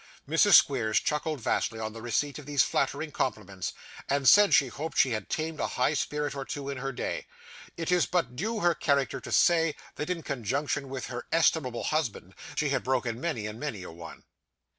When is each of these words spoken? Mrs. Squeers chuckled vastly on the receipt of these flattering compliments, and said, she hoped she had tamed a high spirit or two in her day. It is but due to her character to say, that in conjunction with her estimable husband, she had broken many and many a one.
Mrs. 0.27 0.53
Squeers 0.53 0.99
chuckled 0.99 1.41
vastly 1.41 1.79
on 1.79 1.93
the 1.93 2.01
receipt 2.01 2.39
of 2.39 2.47
these 2.47 2.63
flattering 2.63 3.11
compliments, 3.11 3.71
and 4.09 4.27
said, 4.27 4.51
she 4.55 4.65
hoped 4.65 4.97
she 4.97 5.11
had 5.11 5.29
tamed 5.29 5.59
a 5.59 5.67
high 5.77 5.93
spirit 5.93 6.33
or 6.33 6.43
two 6.43 6.71
in 6.71 6.79
her 6.79 6.91
day. 6.91 7.27
It 7.77 7.91
is 7.91 8.07
but 8.07 8.35
due 8.35 8.55
to 8.55 8.59
her 8.61 8.73
character 8.73 9.21
to 9.21 9.31
say, 9.31 9.75
that 9.97 10.09
in 10.09 10.23
conjunction 10.23 10.89
with 10.89 11.05
her 11.05 11.27
estimable 11.31 11.83
husband, 11.83 12.33
she 12.55 12.69
had 12.69 12.81
broken 12.83 13.21
many 13.21 13.45
and 13.45 13.59
many 13.59 13.83
a 13.83 13.91
one. 13.91 14.23